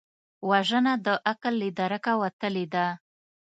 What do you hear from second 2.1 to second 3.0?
وتلې ده